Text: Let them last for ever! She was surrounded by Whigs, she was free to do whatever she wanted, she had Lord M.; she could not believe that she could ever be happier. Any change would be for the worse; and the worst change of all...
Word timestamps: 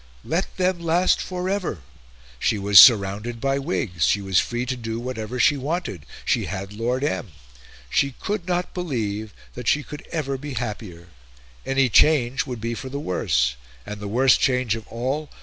Let 0.25 0.57
them 0.57 0.79
last 0.79 1.21
for 1.21 1.47
ever! 1.47 1.83
She 2.39 2.57
was 2.57 2.79
surrounded 2.79 3.39
by 3.39 3.59
Whigs, 3.59 4.07
she 4.07 4.19
was 4.19 4.39
free 4.39 4.65
to 4.65 4.75
do 4.75 4.99
whatever 4.99 5.39
she 5.39 5.57
wanted, 5.57 6.07
she 6.25 6.45
had 6.45 6.73
Lord 6.73 7.03
M.; 7.03 7.33
she 7.87 8.15
could 8.19 8.47
not 8.47 8.73
believe 8.73 9.31
that 9.53 9.67
she 9.67 9.83
could 9.83 10.01
ever 10.11 10.39
be 10.39 10.55
happier. 10.55 11.09
Any 11.67 11.87
change 11.87 12.47
would 12.47 12.59
be 12.59 12.73
for 12.73 12.89
the 12.89 12.99
worse; 12.99 13.55
and 13.85 13.99
the 13.99 14.07
worst 14.07 14.39
change 14.39 14.75
of 14.75 14.87
all... 14.87 15.29